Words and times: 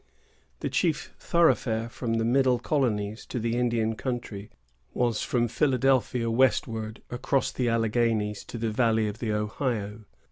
The 0.61 0.69
chief 0.71 1.13
thoroughfare 1.19 1.87
from 1.87 2.15
the 2.15 2.25
middle 2.25 2.57
colonies 2.57 3.23
to 3.27 3.37
the 3.37 3.55
Indian 3.55 3.93
country 3.95 4.49
was 4.95 5.21
from 5.21 5.47
Philadelphia 5.47 6.31
westward, 6.31 7.03
across 7.11 7.51
the 7.51 7.69
Alleghanies, 7.69 8.43
to 8.45 8.57
the 8.57 8.71
valley 8.71 9.07
of 9.07 9.19
the 9.19 9.31
Ohio. 9.31 10.05